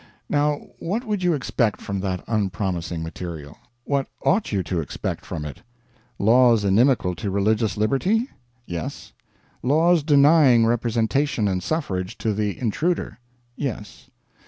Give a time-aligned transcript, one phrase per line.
[0.27, 3.59] Now what would you expect from that unpromising material?
[3.83, 5.61] What ought you to expect from it?
[6.17, 8.27] Laws inimical to religious liberty?
[8.65, 9.13] Yes.
[9.61, 13.19] Laws denying, representation and suffrage to the intruder?
[13.55, 14.09] Yes.